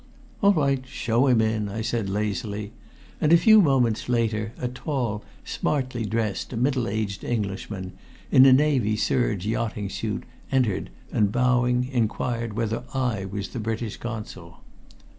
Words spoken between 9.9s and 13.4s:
suit, entered, and bowing, enquired whether I